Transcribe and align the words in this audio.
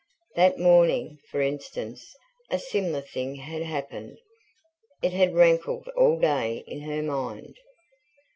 That 0.35 0.57
morning, 0.57 1.19
for 1.29 1.41
instance, 1.41 2.15
a 2.49 2.57
similar 2.57 3.01
thing 3.01 3.35
had 3.35 3.61
happened 3.61 4.17
it 5.03 5.13
had 5.13 5.35
rankled 5.35 5.87
all 5.89 6.17
day 6.19 6.63
in 6.65 6.81
her 6.81 7.03
mind. 7.03 7.55